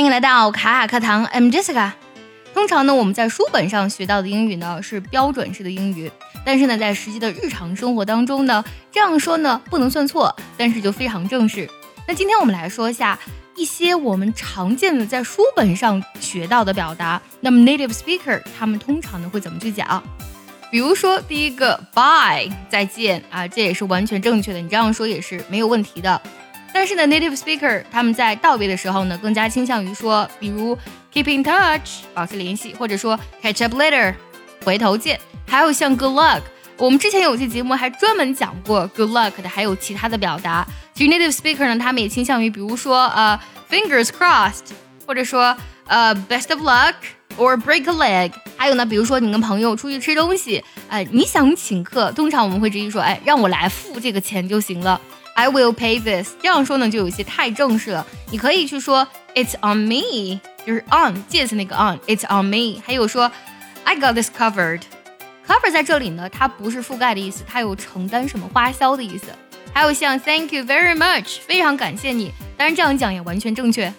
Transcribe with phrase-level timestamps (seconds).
[0.00, 1.92] 欢迎来到卡卡课堂，I'm Jessica。
[2.54, 6.10] 通常呢，我们在书本上学到的英语呢是标准式的英语，
[6.42, 11.68] 但是呢，在实际的日常生活当中呢，这样说呢不能算错，但是就非常正式。
[12.08, 13.18] 那今天我们来说一下
[13.56, 17.20] 一些我们常见的在书本上学到的表达。
[17.40, 20.02] 那么 native speaker 他们通常呢会怎么去讲？
[20.70, 26.22] 比如说第一个 bye 再见啊，这也是完全正确的，你这样说也是没有问题的。
[26.72, 30.76] 但是呢，native speaker 他们在道别的时候呢，更加倾向于说，比如
[31.12, 34.14] keep in touch 保持联系，或者说 catch up later
[34.64, 35.18] 回头见。
[35.46, 36.40] 还有像 good luck，
[36.76, 40.66] 我们之前有期节目还专门讲过 good luck 的，还有其他的表达。
[40.94, 44.70] 其实 native speaker 呢，他们也倾向于，比如说呃 fingers crossed，
[45.06, 45.56] 或者说
[45.86, 46.94] 呃 best of luck
[47.36, 48.32] or break a leg。
[48.56, 55.00] 还有呢，比如说你跟朋友出去吃东西，哎，你想请客，通常我们会直接说，哎，让我来付这个钱就行了。
[55.40, 56.34] I will pay this。
[56.42, 58.06] 这样说呢，就有些太正式了。
[58.30, 61.98] 你可以去说 It's on me，就是 on 介词那个 on。
[62.06, 62.78] It's on me。
[62.84, 63.32] 还有说
[63.84, 64.82] I got this covered。
[65.46, 69.28] cover 在这里呢，它不是覆盖的意思，它有承担什么花销的意思。
[69.72, 72.34] 还有像 Thank you very much，非常感谢你。
[72.58, 73.90] 当然这样讲也完全正确。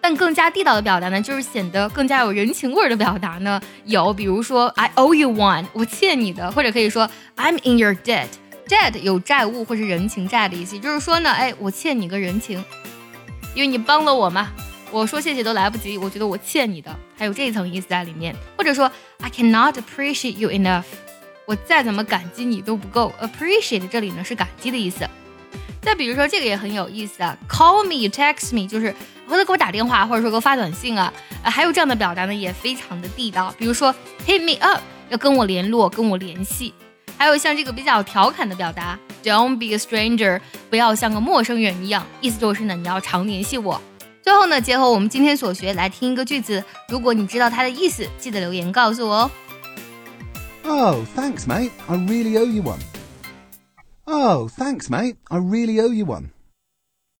[0.00, 8.28] 但更加地道的表达呢，就是显得更加有人情味儿的表达呢，有比如说 I owe you one，我欠你的，或者可以说 I'm in your debt。
[8.68, 12.62] Debt 有债务或是人情债的意思，就是说呢，哎，我欠你个人情，
[13.54, 14.52] 因为你帮了我嘛，
[14.90, 18.34] 我说谢谢都来不及，我觉得我欠你的，还有这一层意思在里面。
[18.56, 20.84] 或者说 I cannot appreciate you enough，
[21.44, 23.12] 我再怎么感激你都不够。
[23.20, 25.08] appreciate 这里呢是感激的意思。
[25.80, 28.92] 再比如说这个也很有意思啊，call me，text me，就是
[29.28, 31.12] 回头给我打电话或者说给我发短信啊，
[31.44, 33.54] 还有这样的表达呢也非常的地道。
[33.56, 33.94] 比如说
[34.26, 36.74] hit me up，要跟我联络，跟我联系。
[37.18, 43.80] 还有像这个比较调侃的表达，Don't be a stranger，不要像个陌生人一样，意思就是呢，你要常联系我。
[44.22, 49.30] 最后呢，结合我们今天所学来听一个句子，如果你知道它的意思，记得留言告诉我哦。
[50.64, 51.70] Oh, thanks, mate.
[51.86, 52.80] I really owe you one.
[54.04, 55.16] Oh, thanks, mate.
[55.28, 56.30] I really owe you one.